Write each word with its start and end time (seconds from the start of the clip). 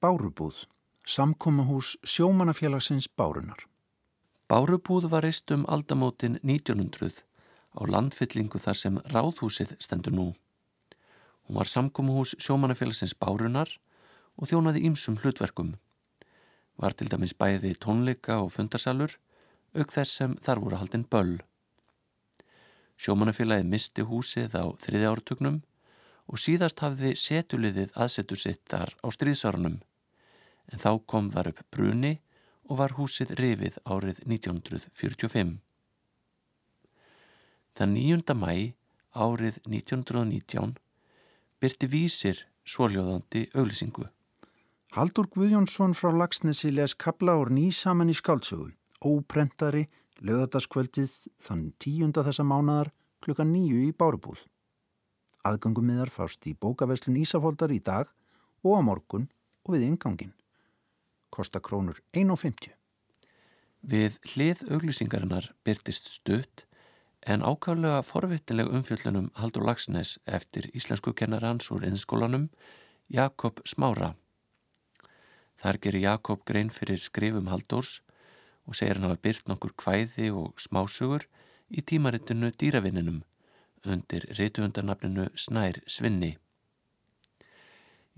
Bárubúð, 0.00 0.54
samkómahús 1.04 1.98
sjómanafélagsins 2.02 3.06
Bárunar. 3.16 3.68
Bárubúð 4.48 5.10
var 5.12 5.22
reist 5.22 5.50
um 5.52 5.66
aldamótin 5.68 6.38
1900 6.40 7.20
á 7.76 7.80
landfyllingu 7.84 8.56
þar 8.56 8.78
sem 8.80 8.96
ráðhúsið 9.12 9.74
stendur 9.76 10.16
nú. 10.16 10.24
Hún 11.44 11.58
var 11.60 11.68
samkómahús 11.68 12.32
sjómanafélagsins 12.40 13.12
Bárunar 13.12 13.68
og 14.40 14.48
þjónaði 14.48 14.86
ímsum 14.88 15.18
hlutverkum. 15.20 15.74
Var 16.80 16.96
til 16.96 17.10
dæmis 17.12 17.36
bæði 17.36 17.74
tónleika 17.76 18.40
og 18.40 18.54
fundarsalur, 18.56 19.18
auk 19.76 19.92
þess 19.92 20.16
sem 20.16 20.38
þar 20.40 20.64
voru 20.64 20.80
haldinn 20.80 21.04
böll. 21.12 21.36
Sjómanafélagi 22.96 23.68
misti 23.68 24.08
húsið 24.08 24.56
á 24.56 24.64
þriði 24.80 25.12
ártugnum 25.12 25.60
og 26.24 26.40
síðast 26.40 26.80
hafði 26.80 27.12
setuliðið 27.20 27.92
aðsetur 28.00 28.40
sitt 28.40 28.64
þar 28.64 28.96
á 29.04 29.06
stríðsárunum, 29.12 29.80
en 30.70 30.82
þá 30.82 30.90
kom 31.06 31.30
þar 31.34 31.52
upp 31.52 31.64
bruni 31.74 32.18
og 32.70 32.78
var 32.78 32.94
húsið 32.98 33.34
rifið 33.38 33.80
árið 33.84 34.22
1945. 34.26 35.56
Þann 37.74 37.96
9. 37.96 38.36
mæ 38.38 38.54
árið 39.14 39.58
1919 39.66 40.76
byrti 41.60 41.90
vísir 41.90 42.44
svóljóðandi 42.66 43.48
auglisingu. 43.54 44.06
Haldur 44.94 45.28
Guðjónsson 45.30 45.94
frá 45.94 46.10
Lagsnesi 46.14 46.70
les 46.74 46.94
kabla 46.98 47.36
úr 47.38 47.50
nýsaman 47.54 48.10
í 48.10 48.16
skáltsögu, 48.18 48.72
óprentari, 49.06 49.86
lögadaskvöldið 50.18 51.12
þann 51.42 51.68
tíunda 51.78 52.24
þessa 52.26 52.46
mánadar 52.46 52.90
klukka 53.22 53.46
nýju 53.46 53.84
í 53.86 53.92
Bárubúl. 53.94 54.38
Aðgangumiðar 55.46 56.10
fást 56.12 56.44
í 56.50 56.56
bókaveslun 56.58 57.20
Ísafóldar 57.22 57.72
í 57.72 57.78
dag 57.80 58.10
og 58.66 58.76
á 58.76 58.80
morgun 58.84 59.30
og 59.64 59.76
við 59.76 59.86
ingangin. 59.88 60.34
Kosta 61.30 61.60
krónur 61.62 62.02
1,50. 62.12 62.74
Við 63.80 64.18
hlið 64.32 64.64
auglisingarinnar 64.68 65.52
byrtist 65.64 66.10
stutt 66.10 66.66
en 67.22 67.44
ákvæmlega 67.44 68.02
forvittileg 68.04 68.68
umfjöllunum 68.68 69.30
Haldur 69.40 69.64
Lagsnes 69.64 70.18
eftir 70.26 70.68
íslensku 70.76 71.14
kennarans 71.16 71.70
úr 71.70 71.86
einskólanum 71.88 72.48
Jakob 73.08 73.60
Smára. 73.64 74.14
Þar 75.60 75.80
gerir 75.84 76.04
Jakob 76.04 76.44
grein 76.48 76.70
fyrir 76.72 77.00
skrifum 77.00 77.50
Haldurs 77.52 78.00
og 78.66 78.76
segir 78.76 78.96
hann 78.96 79.08
hafa 79.08 79.20
byrt 79.20 79.48
nokkur 79.48 79.74
kvæði 79.76 80.30
og 80.32 80.60
smásugur 80.60 81.26
í 81.70 81.82
tímaritinu 81.84 82.52
Dýravinninum 82.52 83.22
undir 83.84 84.26
rituundarnafninu 84.36 85.28
Snær 85.36 85.80
Svinni. 85.86 86.36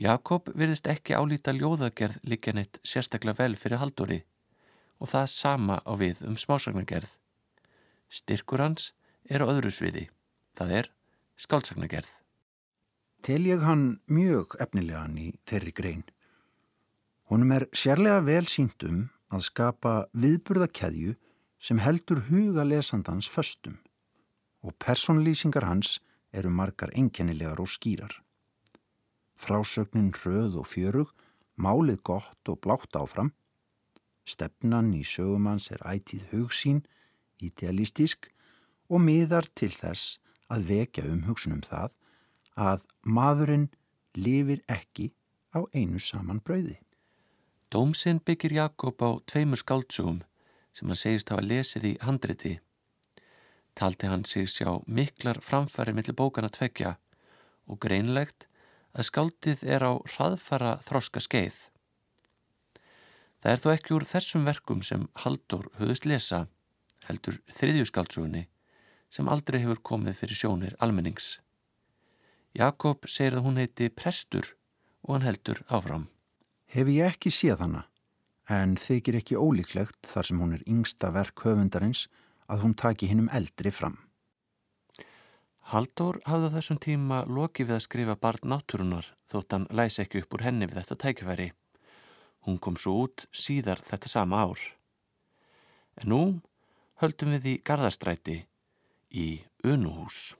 Jakob 0.00 0.46
virðist 0.56 0.86
ekki 0.88 1.12
álíta 1.12 1.52
ljóðagerð 1.52 2.22
líka 2.24 2.54
neitt 2.56 2.78
sérstaklega 2.80 3.42
vel 3.42 3.56
fyrir 3.60 3.82
Halduri 3.82 4.22
og 4.96 5.10
það 5.12 5.26
sama 5.32 5.76
á 5.84 5.92
við 6.00 6.22
um 6.24 6.38
smásagnargerð. 6.40 7.10
Styrkur 8.08 8.62
hans 8.64 8.94
er 9.28 9.44
á 9.44 9.50
öðru 9.52 9.68
sviði, 9.68 10.06
það 10.56 10.72
er 10.78 10.88
skáldsagnagerð. 11.36 12.14
Tel 13.20 13.44
ég 13.44 13.60
hann 13.60 14.00
mjög 14.08 14.56
efnilegan 14.64 15.18
í 15.20 15.28
þeirri 15.44 15.74
grein. 15.76 16.06
Honum 17.28 17.52
er 17.58 17.68
sérlega 17.76 18.24
vel 18.24 18.48
sínt 18.48 18.80
um 18.88 19.04
að 19.28 19.44
skapa 19.50 19.94
viðburðakeðju 20.16 21.12
sem 21.60 21.84
heldur 21.84 22.24
huga 22.32 22.64
lesandans 22.64 23.28
föstum 23.28 23.76
og 24.64 24.72
personlýsingar 24.80 25.68
hans 25.68 25.98
eru 26.32 26.48
margar 26.48 26.88
enkennilegar 26.96 27.60
og 27.60 27.68
skýrar. 27.68 28.16
Frásögnin 29.40 30.12
röð 30.20 30.58
og 30.60 30.68
fjörug, 30.68 31.12
málið 31.56 32.02
gott 32.04 32.48
og 32.52 32.60
blátt 32.60 32.96
áfram, 32.96 33.32
stefnan 34.28 34.92
í 34.92 35.00
sögumans 35.06 35.70
er 35.72 35.80
ætið 35.88 36.26
hugsín 36.34 36.82
idealistísk 37.40 38.28
og 38.92 39.00
miðar 39.06 39.48
til 39.56 39.72
þess 39.72 40.18
að 40.52 40.66
vekja 40.72 41.06
um 41.08 41.24
hugsunum 41.28 41.62
það 41.64 41.94
að 42.60 42.84
maðurinn 43.16 43.68
lifir 44.18 44.60
ekki 44.68 45.10
á 45.56 45.64
einu 45.72 46.00
saman 46.02 46.42
brauði. 46.44 46.76
Dómsinn 47.70 48.20
byggir 48.26 48.52
Jakob 48.58 49.00
á 49.00 49.10
tveimur 49.30 49.60
skáldsugum 49.62 50.20
sem 50.74 50.90
hann 50.90 50.98
segist 50.98 51.30
hafa 51.30 51.46
lesið 51.46 51.86
í 51.92 51.96
handriti. 52.02 52.58
Taldi 53.78 54.10
hann 54.10 54.26
sig 54.26 54.50
sjá 54.50 54.82
miklar 54.86 55.40
framfæri 55.40 55.94
millir 55.94 56.18
bókana 56.18 56.50
tvekja 56.50 56.96
og 57.70 57.78
greinlegt 57.80 58.49
að 58.94 59.08
skáldið 59.10 59.64
er 59.64 59.84
á 59.86 59.92
hraðfara 60.14 60.78
þroska 60.86 61.22
skeið. 61.22 61.58
Það 63.40 63.52
er 63.52 63.60
þó 63.62 63.68
ekki 63.72 63.94
úr 63.96 64.06
þessum 64.08 64.48
verkum 64.48 64.80
sem 64.84 65.06
Haldur 65.22 65.70
höfðust 65.78 66.08
lesa 66.08 66.46
heldur 67.08 67.38
þriðjuskaldsúni 67.54 68.46
sem 69.10 69.30
aldrei 69.32 69.60
hefur 69.62 69.80
komið 69.90 70.18
fyrir 70.20 70.38
sjónir 70.38 70.76
almennings. 70.82 71.38
Jakob 72.54 73.06
segir 73.08 73.38
að 73.38 73.46
hún 73.46 73.60
heiti 73.62 73.88
Prestur 73.90 74.54
og 75.06 75.16
hann 75.16 75.26
heldur 75.26 75.62
áfram. 75.70 76.08
Hef 76.70 76.90
ég 76.90 77.14
ekki 77.14 77.32
séð 77.34 77.64
hana, 77.64 77.84
en 78.46 78.76
þykir 78.78 79.20
ekki 79.20 79.38
ólíklegt 79.38 80.06
þar 80.06 80.28
sem 80.28 80.42
hún 80.42 80.54
er 80.58 80.66
yngsta 80.70 81.10
verk 81.14 81.42
höfundarins 81.46 82.06
að 82.50 82.64
hún 82.66 82.76
taki 82.78 83.10
hinnum 83.10 83.30
eldri 83.34 83.72
fram. 83.74 83.98
Haldur 85.70 86.16
hafði 86.26 86.48
þessum 86.50 86.78
tíma 86.82 87.16
loki 87.30 87.62
við 87.62 87.76
að 87.76 87.84
skrifa 87.84 88.16
barn 88.18 88.48
náttúrunar 88.50 89.06
þótt 89.30 89.54
hann 89.54 89.66
læs 89.70 90.00
ekki 90.02 90.24
upp 90.24 90.34
úr 90.34 90.42
henni 90.42 90.66
við 90.66 90.80
þetta 90.80 90.96
tækifæri. 91.04 91.46
Hún 92.42 92.58
kom 92.58 92.74
svo 92.74 92.96
út 93.04 93.28
síðar 93.30 93.78
þetta 93.86 94.10
sama 94.10 94.40
ár. 94.42 94.64
En 96.02 96.10
nú 96.10 96.22
höldum 97.04 97.36
við 97.36 97.46
í 97.52 97.54
Garðastræti 97.62 98.40
í 99.14 99.28
Unuhús. 99.62 100.34